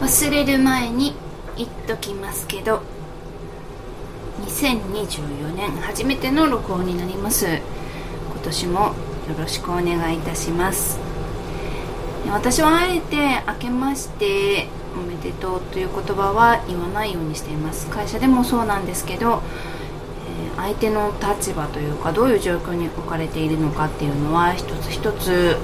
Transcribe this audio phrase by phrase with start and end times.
[0.00, 1.14] 忘れる前に
[1.56, 2.82] 言っときますけど
[4.42, 7.46] 2024年初めての録音になります。
[7.46, 8.94] 今年もよ
[9.36, 10.98] ろしくお願いいたします。
[12.30, 17.88] 私はあえて明けましておめでとうという言葉は言わないようにしています。
[17.88, 19.42] 会社でもそうなんですけど
[20.56, 25.58] 相手の立場というかどういう状況に置かれているのかっていうのは一つ一つ、えー、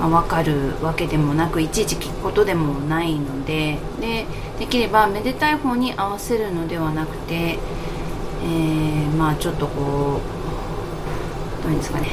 [0.00, 4.26] まあ、分かるわけでもなくいちいち聞くことでもないのでで
[4.58, 10.20] できればめでたい方に合わせるのではなくて、えー、まあちょっとこ
[11.60, 12.08] うどういうんですかね、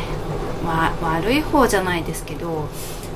[0.66, 2.68] ま、悪い方じゃないですけど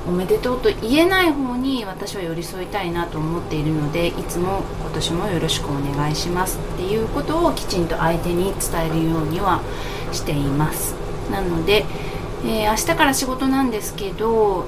[0.06, 9.60] おめでとうと言えない方に私は寄り添いたいなと思っているのでいつも今年もよろしくお願いしますっていうことをきちんと相手に伝えるようには
[10.12, 10.94] しています。
[11.30, 11.84] なので、
[12.46, 14.66] えー、明日から仕事なんですけど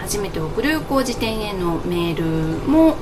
[0.00, 2.24] 初めて送る工事店へのメール
[2.68, 2.96] も、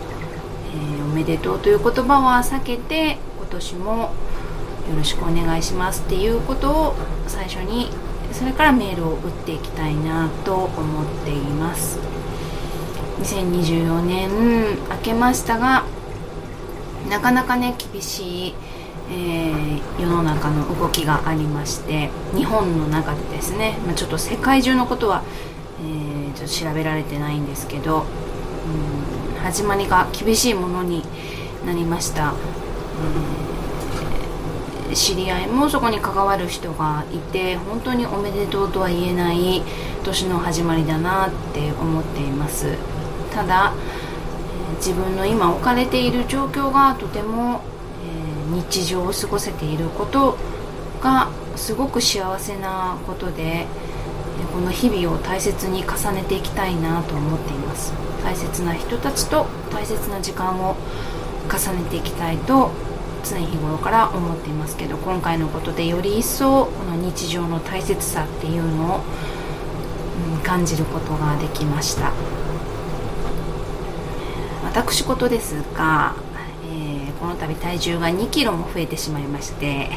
[0.72, 3.92] えー、おめでとうという言葉は避けて今年も
[4.88, 6.94] よろしくお願いしますっていうことを
[7.26, 7.90] 最初に
[8.32, 11.98] それからメールを打っていきたいなと思っています。
[13.20, 14.30] 2024年
[14.90, 15.84] 明けましたが
[17.08, 18.54] なかなかね厳しい、
[19.10, 25.22] えー、世の中の動きがありまして日本の中でですね、まあ、ちょっと世界中のことは、
[25.80, 28.04] えー、ちょっと調べられてないんですけど、
[29.34, 31.02] うん、始まりが厳しいものに
[31.66, 32.32] なりました、
[33.38, 33.44] えー
[34.94, 39.62] 知り合いもそこに関わる人がいて本当におめでとうとは言えない
[40.04, 42.76] 年の始まりだなって思っています。
[43.32, 43.72] ただ
[44.76, 47.62] 自分の今置かれている状況がとても、
[48.52, 50.36] 日常を過ごせていること
[51.00, 53.66] がすごく幸せなことで
[54.52, 57.92] この日々を大切に重ねていきたいなと思っています。
[58.22, 60.76] 大切な人たちと大切な時間を
[61.50, 62.70] 重ねていきたいと
[63.22, 69.00] 常日頃から思っていますけど今回のことでより一層この日常の大切さっていうのを、
[70.44, 72.12] 感じることができました。
[74.62, 76.14] 私事ですが、
[77.20, 79.90] この度体重が2 k g も増えてしまいまして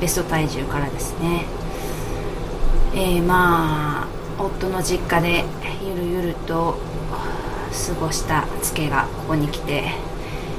[0.00, 1.44] ベスト体重からですね、
[2.94, 4.08] えー、まあ
[4.38, 5.44] 夫の実家で
[5.84, 6.78] ゆるゆると
[7.86, 9.92] 過ごしたツケがここに来て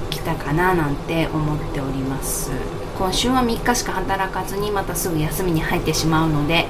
[0.09, 2.51] きたかななんて思っております。
[2.99, 6.65] 今週は3日しか働かずにまたすぐ休みに入ってしまうので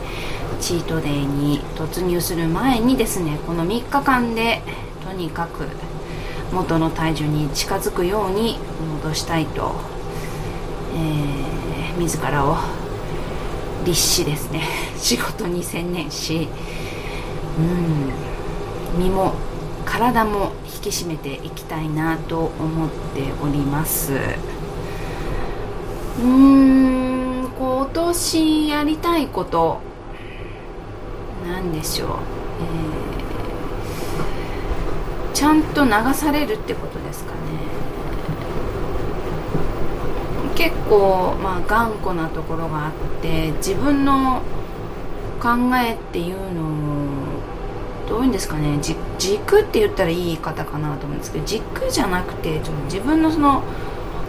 [0.61, 4.61] チートデイに突入する前にですねこの3日間で
[5.03, 5.65] とにかく
[6.51, 8.57] 元の体重に近づくように
[9.03, 9.73] 戻したいと、
[10.95, 12.57] えー、自らを
[13.85, 14.63] 立志ですね。
[14.97, 16.49] 仕事に専念し
[17.57, 17.61] う
[18.99, 19.33] ん身も
[19.85, 24.13] 体も引き締めていきたいなと思っております。
[24.13, 29.79] うーん今年やりたいこと
[31.47, 33.48] 何でしょう、えー、
[35.39, 37.37] ちゃんと流されるってことですかね。
[40.53, 42.91] 結構まあ頑固なところがあっ
[43.21, 44.41] て自分の
[45.41, 48.79] 考えっていうのをどういうんですかね。
[49.17, 53.63] 軸って言ったらいい言い方かなと思うんですけど軸じゃなくてちょっと自分のその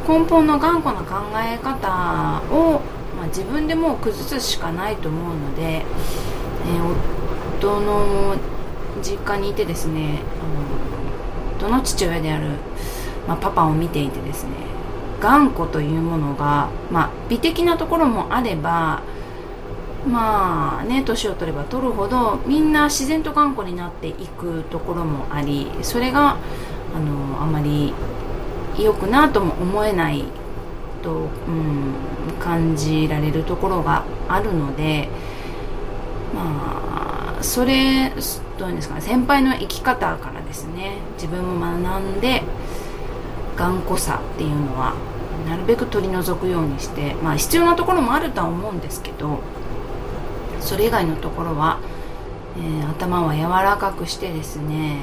[0.07, 2.83] 根本の頑固な考え方を、
[3.17, 6.95] まあ、自分でもう崩すしかないと思うので、えー、
[7.59, 8.37] 夫の
[9.03, 10.90] 実家にいてですねあの
[11.61, 12.49] 夫の父親である、
[13.29, 14.51] まあ、パパを見ていてですね
[15.21, 19.03] 頑固というものが、まあ、美的なところもあれば
[20.07, 26.39] まあね年を取れば取るほどみんな自然と頑固になっていくところもありそれが
[26.95, 27.93] あのあまり
[28.79, 30.25] 良くなとも思えない
[31.03, 31.95] と、うん、
[32.41, 35.11] 感じられるところがあるので
[36.35, 37.10] まあ
[37.43, 38.13] それ
[38.59, 42.43] どういうんですかね先輩の生き方からですね自分も学んで
[43.57, 44.95] 頑固さっていうのは
[45.49, 49.41] なるべく取り除くようにしてまあ必要なところもあるとは思うんですけど
[50.61, 51.81] それ以外のところは、
[52.57, 54.99] えー、頭は柔らかくしてですね、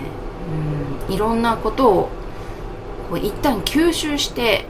[1.07, 2.09] うん、いろんなことを
[3.09, 4.65] こう一旦吸収して、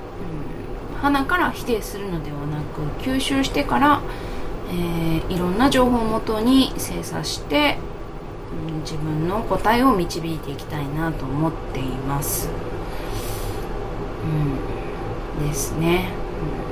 [0.93, 4.01] うん、鼻から否定するのではなく吸収してから、
[4.69, 7.77] えー、いろんな情報をもとに精査して、
[8.69, 12.49] うん、自分の答えを導いていきたいなと思っています。
[15.39, 16.09] うん、ですね。
[16.61, 16.67] うん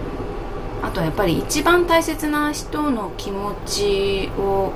[0.86, 4.72] あとやっぱり一番大切な人の気持ちを、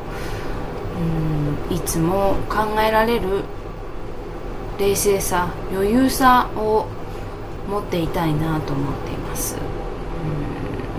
[1.70, 3.44] うん、いつも考えられる
[4.80, 6.88] 冷静さ余裕さを
[7.70, 9.56] 持っていたいなと思っています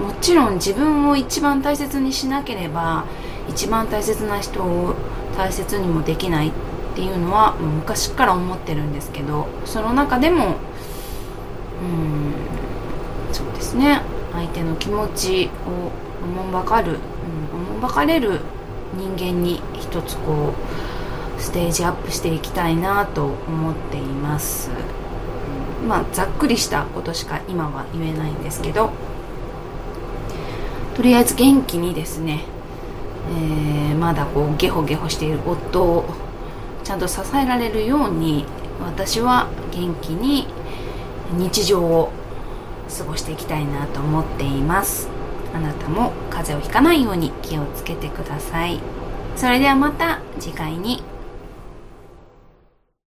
[0.01, 3.05] もちろん自分を一番大切にしなければ
[3.49, 4.95] 一番大切な人を
[5.37, 6.53] 大切にもできないっ
[6.95, 10.57] ていうのはもう昔から思ってるんですけどその中でも
[11.83, 12.35] うん
[13.33, 14.03] そうですね。
[14.33, 15.91] 相手の気持ちを
[16.23, 18.41] おもんばかる、うん、おもんばかれる
[18.95, 20.55] 人間に一つこ
[21.39, 24.71] うステージアップしていきたいなと思っています、
[25.83, 28.91] うん、まあざっくりしたことしか今は言えないんですけど
[31.01, 32.45] とりあえず元気にですね、
[33.31, 36.05] えー、まだこうゲホゲホしている夫を
[36.85, 38.45] ちゃんと支えられるように
[38.83, 40.47] 私は元気に
[41.39, 42.13] 日常を
[42.99, 45.09] 過ごしていきたいなと思っています。
[45.55, 48.79] あなたも風邪をひかないように気をつけてください。
[49.37, 51.03] それではまた次回に。